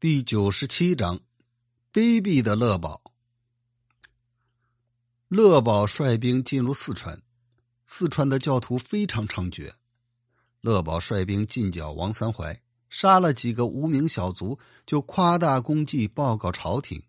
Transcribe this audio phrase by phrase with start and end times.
[0.00, 1.18] 第九十七章，
[1.92, 3.02] 卑鄙的乐宝。
[5.26, 7.20] 乐宝率兵进入四川，
[7.84, 9.72] 四川的教徒非常猖獗。
[10.60, 14.56] 乐宝率兵进剿王三槐，杀了几个无名小卒，
[14.86, 17.02] 就夸大功绩报告朝廷。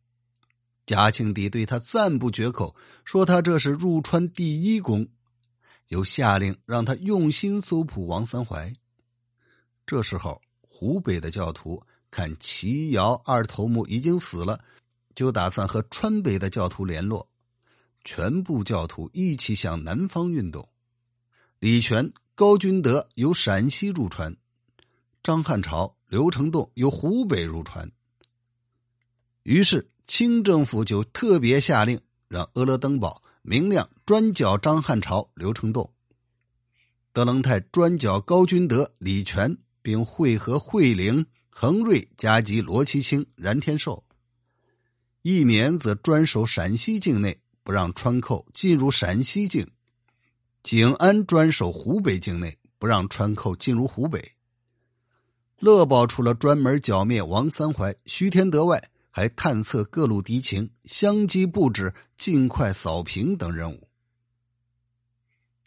[0.88, 2.76] 嘉庆帝对他赞不绝口，
[3.06, 5.08] 说他这是入川第一功，
[5.90, 8.74] 又下令让他用心搜捕王三槐。
[9.86, 11.80] 这时候，湖北的教徒。
[12.12, 14.60] 看齐尧二头目已经死了，
[15.15, 17.28] 就打算和川北的教徒联络，
[18.04, 20.68] 全部教徒一起向南方运动。
[21.60, 24.36] 李全、高君德由陕西入川，
[25.21, 27.92] 张汉朝、刘成栋由湖北入川。
[29.43, 35.92] 于是清政府就特别下令，让阿勒登堡、明亮专剿张汉朝、刘成栋，
[37.14, 41.26] 德楞泰专剿高君德、李全，并会合惠陵。
[41.62, 44.02] 恒瑞加急罗其清、冉天寿，
[45.23, 49.66] 一绵则专守陕西境内，不让川寇进入陕西境；
[50.64, 54.24] 景安专守湖北境内，不让川寇进入湖北。
[55.60, 63.90] 乐宝除了专门剿灭王三槐、徐天德外，还探测各路敌情，相机布置，尽快扫平等任务。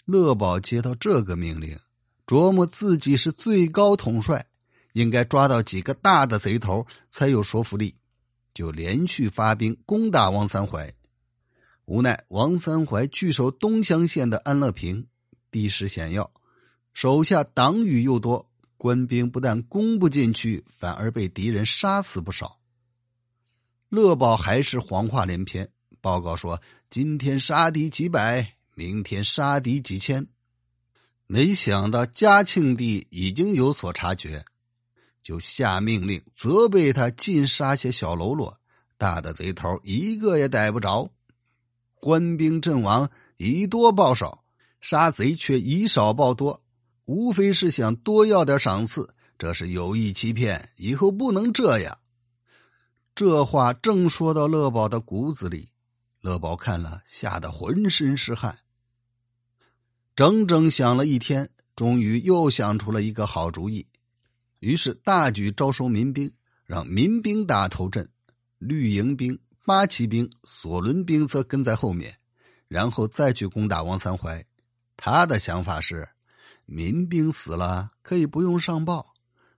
[0.06, 1.78] 乐宝接到这个命令，
[2.26, 4.46] 琢磨自己是最高统帅。
[4.92, 7.94] 应该抓到几个大的贼头才有说服力，
[8.54, 10.94] 就连续发兵攻打王三槐。
[11.84, 15.06] 无奈王三槐据守东乡县的安乐坪，
[15.50, 16.30] 地势险要，
[16.92, 22.58] 手下党羽又多，官兵不但攻不进去，反而被敌人杀死不少。
[23.88, 25.68] 乐宝还是谎话连篇，
[26.00, 30.26] 报告说今天杀敌几百，明天杀敌几千。
[31.26, 34.44] 没想到嘉庆帝已经有所察觉。
[35.22, 38.56] 就下命令责备他尽杀些小喽啰，
[38.96, 41.10] 大的贼头一个也逮不着。
[41.94, 44.42] 官兵阵亡，以多报少，
[44.80, 46.60] 杀贼却以少报多，
[47.04, 50.70] 无非是想多要点赏赐，这是有意欺骗。
[50.76, 51.98] 以后不能这样。
[53.14, 55.68] 这话正说到乐宝的骨子里，
[56.20, 58.58] 乐宝看了，吓得浑身是汗。
[60.16, 63.86] 整整想了一天，终于又想出了一个好主意。
[64.62, 66.32] 于是大举招收民兵，
[66.66, 68.08] 让民兵打头阵，
[68.58, 69.36] 绿营兵、
[69.66, 72.16] 八旗兵、索伦兵则跟在后面，
[72.68, 74.46] 然后再去攻打王三怀。
[74.96, 76.08] 他的想法是，
[76.64, 79.14] 民兵死了可以不用上报，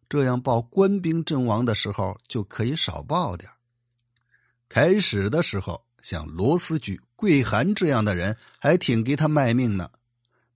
[0.08, 3.50] 这样报官兵阵亡的时候就可以少报点
[4.70, 9.90] 开始的时候，像罗思举、桂涵这样的人还挺给他卖命呢，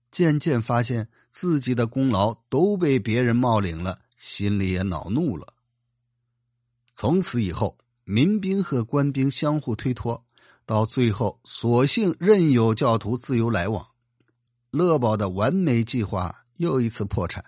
[0.09, 3.99] 渐渐发现自己的功劳都被别人冒领了。
[4.19, 5.53] 心里也恼怒了。
[6.93, 10.25] 从此以后，民兵和官兵相互推脱，
[10.65, 13.87] 到最后，索性任由教徒自由来往。
[14.71, 17.43] 乐宝的完美计划又一次破产。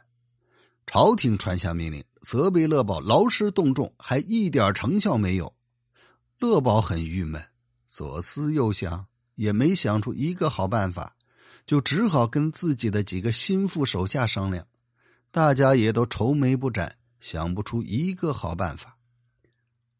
[0.87, 5.53] 朝廷传下命令，责备乐宝劳师动众，还一点成效没有。
[6.39, 7.43] 乐宝很郁闷，
[7.85, 9.05] 左思右想，
[9.35, 11.17] 也没想出一个好办法，
[11.65, 14.65] 就只好跟自己的几个心腹手下商量。
[15.31, 18.97] 大家也都愁眉不展，想不出一个好办法。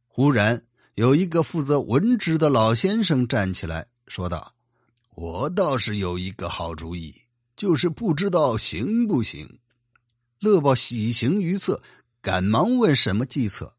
[0.08, 0.62] 忽然，
[0.96, 4.54] 有一个负责文职的老先生站起来说道
[5.16, 7.16] ：“我倒是有一个好主意，
[7.56, 9.60] 就是不知道行不行。”
[10.40, 11.82] 乐宝喜形于色，
[12.22, 13.74] 赶忙问：“什么计策？”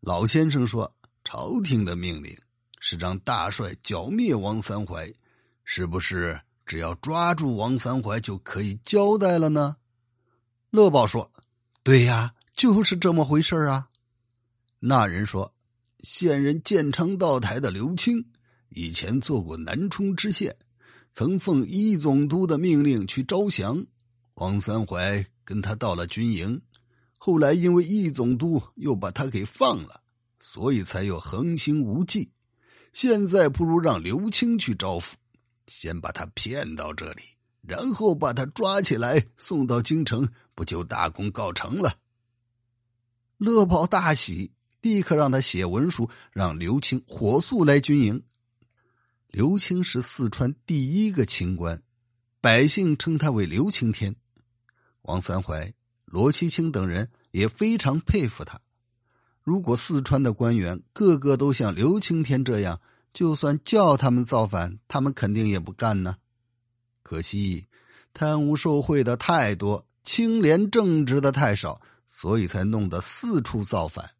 [0.00, 2.36] 老先生说：“朝廷的命令
[2.78, 5.14] 是让大帅剿灭王三槐，
[5.64, 9.76] 是不是只要抓住王三槐就可以交代了呢？”
[10.70, 11.30] 乐宝说
[11.82, 13.88] ：“对呀，就是这么回事啊。”
[14.80, 15.54] 那人说
[16.02, 18.26] ：“现任建昌道台的刘清，
[18.68, 20.56] 以前做过南充知县，
[21.12, 23.86] 曾奉一总督的命令去招降
[24.34, 26.60] 王三槐，跟他到了军营。
[27.16, 30.02] 后来因为一总督又把他给放了，
[30.40, 32.30] 所以才又横行无忌。
[32.92, 35.12] 现在不如让刘青去招抚，
[35.66, 37.22] 先把他骗到这里。”
[37.66, 41.98] 然后把他抓起来送到京城，不就大功告成了？
[43.38, 48.22] 乐宝大喜，立刻让他写文书，让刘青火速来军营。
[49.28, 51.82] 刘青是四川第一个清官，
[52.40, 54.14] 百姓称他为刘青天。
[55.02, 55.74] 王三怀、
[56.04, 58.60] 罗七清等人也非常佩服他。
[59.42, 62.80] 如果四川的官员个个都像刘青天这样，
[63.12, 66.16] 就算叫他们造反，他们肯定也不干呢。
[67.06, 67.64] 可惜，
[68.12, 74.10] 贪污受贿的太多，清廉正直的太少，所以才弄得四处造反。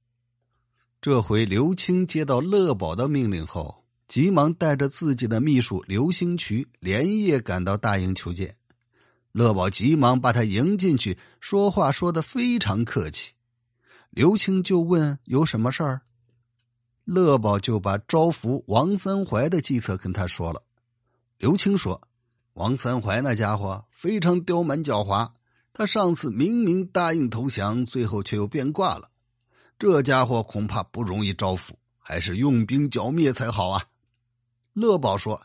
[1.01, 8.55] 这回刘青接到乐宝的命令后，急忙带着自己的秘书刘兴渠连夜赶到大营求见。
[9.33, 13.33] 乐宝急忙把他迎进去，说话说的非常客气。
[14.11, 16.03] 刘青就问有什么事儿，
[17.05, 20.63] 乐宝就把招抚王三怀的计策跟他说了。
[21.39, 22.01] 刘青说
[22.57, 25.31] ：“王三怀那家伙非常刁蛮狡猾，
[25.75, 29.11] 他上次明明答应投降，最后却又变卦了。
[29.79, 33.85] 这家伙恐怕不容易招抚，还是用兵剿灭才好啊。”
[34.73, 35.43] 乐宝说：“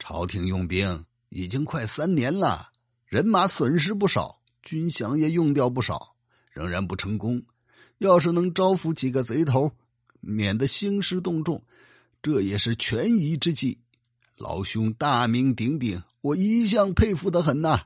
[0.00, 2.72] 朝廷用兵已经快三年了，
[3.06, 6.16] 人马损失不少，军饷也用掉不少，
[6.50, 7.40] 仍然不成功。
[7.98, 9.70] 要是能招抚几个贼头，
[10.18, 11.62] 免得兴师动众，
[12.20, 13.78] 这也是权宜之计。”
[14.36, 17.82] 老兄大名鼎鼎，我一向佩服的很呐。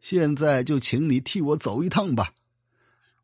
[0.00, 2.34] 现在就请你替我走一趟吧。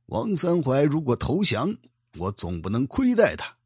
[0.06, 1.76] 王三怀如果投降，
[2.16, 3.56] 我总不能亏待他。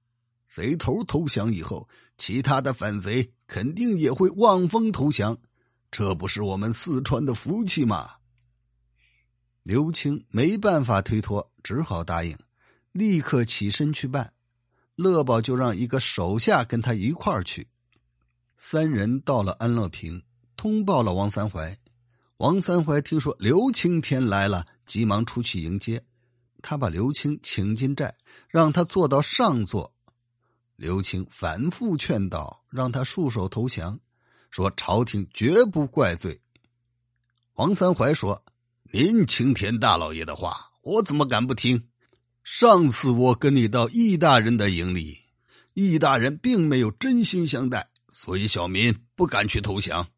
[0.42, 5.38] 贼头投降以后，其他的反贼肯定也会望风投降，
[5.90, 8.10] 这不是我们四川的福气吗？
[9.62, 12.36] 刘青没办法推脱，只好答应，
[12.92, 14.32] 立刻起身去办。
[14.96, 17.66] 乐宝就让一个手下跟他一块儿去。
[18.56, 20.22] 三人到了安乐坪，
[20.64, 21.78] 通报了王三怀。
[22.38, 26.02] 王三怀听说刘青天来了，急忙出去迎接。
[26.62, 28.16] 他把刘青请进寨，
[28.48, 29.92] 让他坐到上座。
[30.76, 34.00] 刘青反复劝导，让他束手投降，
[34.50, 36.40] 说朝廷绝不怪罪。
[37.56, 38.42] 王三怀说
[38.90, 41.88] ：“您青天大老爷的话，我怎么敢不听？
[42.42, 45.18] 上次我跟你到易大人的营里，
[45.74, 50.08] 易大人并没有真心相待。”所以小民不敢去投降。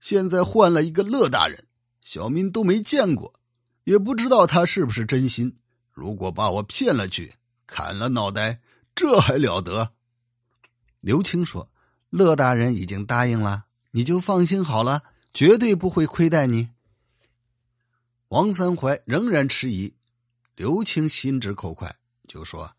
[0.00, 1.64] 现在换了一个乐大人，
[2.00, 3.40] 小民都没见过，
[3.84, 5.56] 也不知道他是不是真心。
[5.92, 7.34] 如果把我骗了去，
[7.66, 8.60] 砍了脑袋，
[8.94, 9.92] 这还了得？
[11.00, 11.68] 刘青说
[12.10, 15.02] ：“乐大人已经答应了，你就放心好了，
[15.34, 16.70] 绝对不会亏待你。”
[18.28, 19.94] 王三怀仍然迟疑，
[20.54, 21.96] 刘青心直口快，
[22.26, 22.72] 就说：“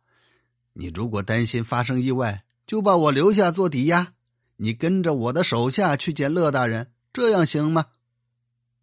[0.74, 4.14] 你如果担心发生意外，就把我留下做抵押。”
[4.62, 7.88] 你跟着我的手下去见乐大人，这样行吗？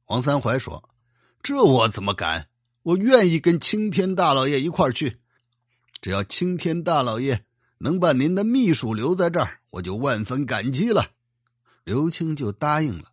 [0.06, 0.90] 王三怀说
[1.42, 2.48] ：“这我怎么敢？
[2.82, 5.18] 我愿意跟青天大老爷一块儿去。
[6.00, 7.44] 只要青天大老爷
[7.78, 11.12] 能把您的秘书留在这儿，我就万分感激了。”
[11.84, 13.12] 刘青就答应了。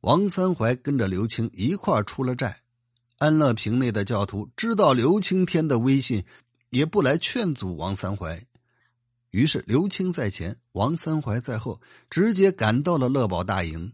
[0.00, 2.60] 王三怀跟着刘青一块儿出了寨。
[3.18, 6.24] 安乐坪内的教徒知道刘青天的威信，
[6.70, 8.42] 也不来劝阻王三怀。
[9.30, 13.92] 于是，刘青在前，王三怀在后，直接赶到了乐宝大营。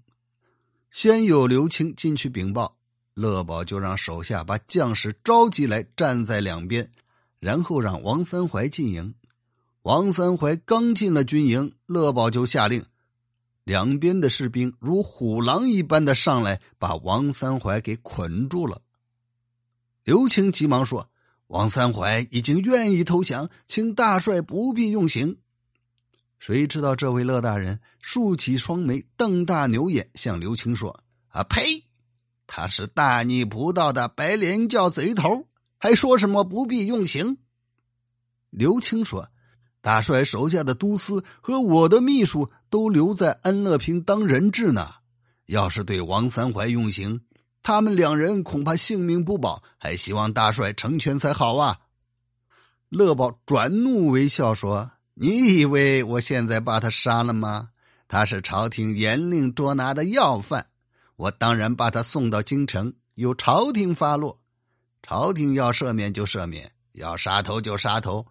[0.90, 2.76] 先有刘青进去禀报，
[3.14, 6.90] 乐宝就让手下把将士召集来，站在两边，
[7.38, 9.14] 然后让王三怀进营。
[9.82, 12.84] 王三怀刚进了军营，乐宝就下令，
[13.64, 18.82] 两边的士兵如虎狼一般的上来，把王三怀给捆住了。
[20.04, 21.08] 刘青急忙说。
[21.50, 25.38] 王三怀已经愿意投降，请大帅不必用刑。
[26.40, 31.84] 谁知道这位乐大人竖起双眉，瞪大牛眼，向刘青说：“啊呸！
[32.46, 35.46] 他是大逆不道的白莲教贼头，
[35.76, 37.36] 还说什么不必用刑？”
[38.50, 39.28] 刘青说
[39.82, 44.88] ：“大帅手下的都司和我的秘书都留在安乐平当人质呢，
[45.46, 47.20] 要是对王三怀用刑。”
[47.62, 51.80] 他们两人恐怕性命不保，还希望大帅成全才好啊！
[52.88, 54.90] 乐宝转怒为笑说
[55.22, 57.68] ：“你以为我现在把他杀了吗？
[58.08, 60.68] 他是朝廷严令捉拿的要犯，
[61.16, 64.40] 我当然把他送到京城，由朝廷发落。
[65.02, 68.26] 朝廷要赦免就赦免，要杀头就杀头。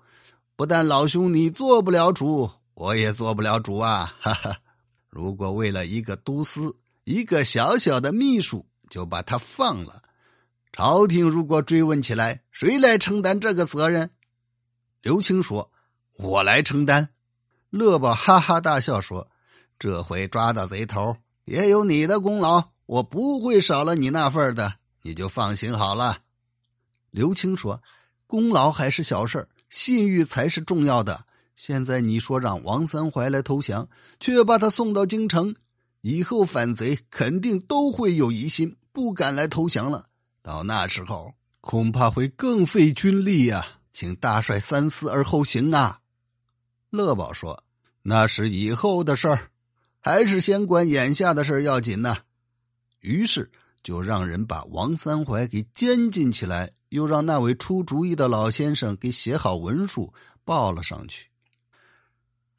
[0.56, 4.16] 不但老兄你做不了主，我也做不了主啊！
[4.20, 4.58] 哈哈！
[5.10, 10.02] 如果为了一个都司，一个小小的秘书。”就把他放了。
[10.74, 14.10] 朝廷如果追问起来，谁来承担这个责任？
[15.04, 15.72] 刘青说
[16.22, 17.10] ：“我来承担。”
[17.72, 19.30] 乐宝哈哈大笑说
[19.80, 26.20] ：“这回抓到贼头，也有你的功劳，我不会少了你那份的，你就放心好了。”
[27.12, 27.82] 刘青说
[28.28, 31.26] ：“功劳还是小事信誉才是重要的。
[31.56, 33.88] 现在你说让王三怀来投降，
[34.20, 35.56] 却把他送到京城，
[36.02, 40.08] 以后反贼肯定都会有疑心。”不敢来投降了，
[40.42, 46.00] 到那时候恐怕会更费军力呀，请大帅三思而后行啊。
[46.90, 47.64] 乐宝说
[48.02, 49.52] ：“那是以后的事儿，
[50.00, 52.18] 还是先管眼下的事儿要紧呢。”
[53.02, 53.52] 于是
[53.84, 61.28] 就让人把王三槐给监禁起来，又让那位出主意的老先生给写好文书报了上去。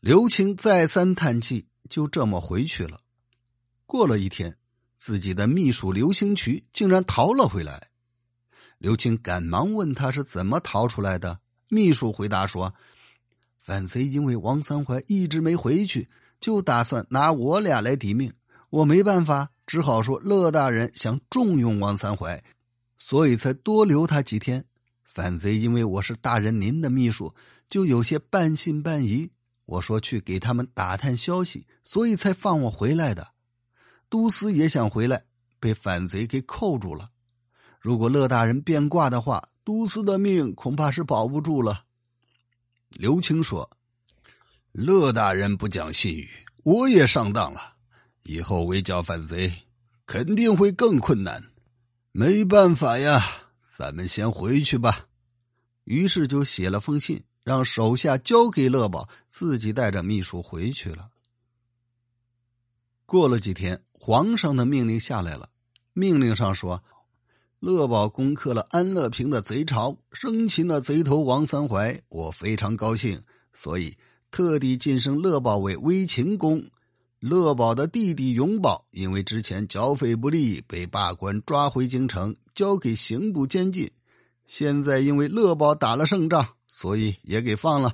[0.01, 3.01] 刘青再三叹气，就这么回去了。
[3.85, 4.57] 过了一天，
[4.99, 7.89] 自己的秘书刘兴渠竟然逃了回来。
[8.79, 11.41] 刘青赶忙问他是怎么逃出来的。
[11.69, 12.75] 秘书回答说
[13.61, 16.09] ：“反贼因为王三怀一直没回去，
[16.41, 18.33] 就打算拿我俩来抵命。
[18.71, 22.43] 我没办法，只好说乐大人想重用王三怀，
[22.99, 24.65] 所以才多留他几天。
[25.05, 27.35] 反贼因为我是大人您的秘书，
[27.69, 29.31] 就有些半信半疑。
[29.67, 33.29] 我说去给他们打探消息，所以才放我回来的。
[34.09, 35.23] 都司也想回来，
[35.61, 37.11] 被反贼给扣住了。”
[37.81, 41.85] 如果乐大人变卦的话，都司的命恐怕是保不住了。
[42.91, 43.71] 刘青说
[44.73, 46.29] ：“乐大人不讲信誉，
[46.65, 47.75] 我也上当了。
[48.25, 49.53] 以后围剿反贼，
[50.05, 51.43] 肯定会更困难。
[52.13, 53.25] 没办法呀，
[53.77, 55.07] 咱们先回去吧。”
[55.85, 61.11] 于是就写了封信，让手下交给乐宝，自己带着秘书回去了。
[63.07, 65.49] 过了几天，皇上的命令下来了，
[65.93, 66.85] 命令上说。
[67.61, 73.21] 乐宝攻克了安乐平的贼巢，生擒了贼头王三槐，我非常高兴，
[73.53, 73.95] 所以
[74.31, 76.65] 特地晋升乐宝为威秦公。
[77.19, 83.91] 乐宝的弟弟永宝因为之前剿匪不利，被罢官，抓回京城，交给刑部监禁。
[84.47, 87.93] 现在因为乐宝打了胜仗，所以也给放了。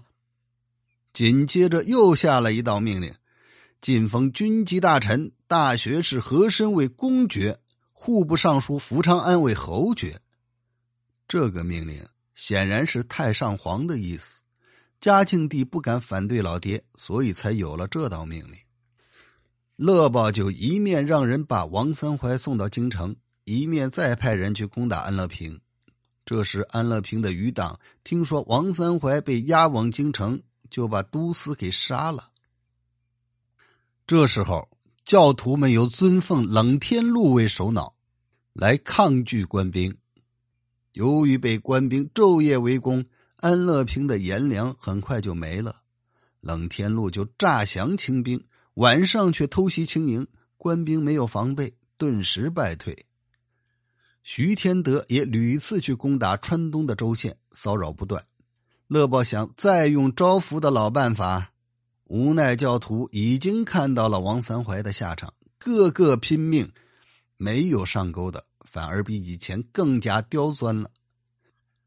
[1.13, 3.13] 紧接着又下了一道命令，
[3.81, 7.59] 晋封军机大臣、大学士和珅为公爵。
[8.07, 10.21] 户部尚书福昌安为侯爵，
[11.27, 14.39] 这个命令显然是太上皇的意思。
[15.01, 18.57] 嘉庆帝不敢反对老爹，所以才有了这道命令。
[19.75, 25.61] 乐宝就一面让人把王三槐送到京城，一面再派人去攻打安乐平。
[26.25, 32.31] 这时，安乐平的余党听说王三槐被押往京城，就把都司给杀了。
[34.07, 34.69] 这时候，
[35.05, 37.96] 教徒们又尊奉冷天禄为首脑。
[38.59, 39.95] 来抗拒官兵，
[40.93, 43.05] 由于被官兵昼夜围攻，
[43.37, 45.83] 安乐平的颜良很快就没了。
[46.41, 53.05] 冷天禄就诈降清兵，晚上却偷袭清营，官兵没有防备，顿时败退。
[54.23, 58.25] 徐天德也屡次去攻打川东的州县，骚扰不断。
[58.89, 61.53] 乐宝想再用招抚的老办法，
[62.05, 66.73] 无奈教徒已经看到了王三怀的下场，个个拼命。
[67.39, 70.91] 没有上钩的，反而比以前更加刁钻了。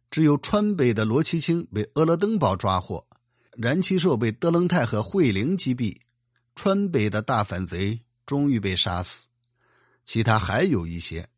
[0.10, 3.06] 只有川北的罗其清被俄勒登堡抓获，
[3.56, 5.96] 燃其寿被德楞泰和惠陵击毙，
[6.56, 9.28] 川北的大反贼终于被杀死。
[10.06, 11.30] 其他还有一些，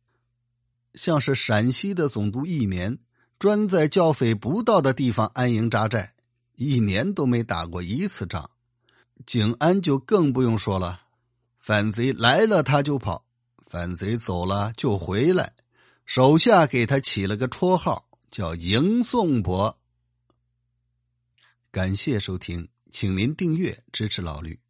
[0.94, 2.98] 像是陕西的总督义绵，
[3.38, 6.14] 专在剿匪不到的地方安营扎寨，
[6.56, 8.48] 一年都没打过一次仗。
[9.26, 11.02] 景安就更不用说了，
[11.58, 13.21] 反贼来了他就跑。
[13.72, 15.54] 反贼走了就回来，
[16.04, 19.78] 手下给他起了个绰号，叫迎宋伯。
[21.70, 24.61] 感谢收听，请您订阅支持老吕。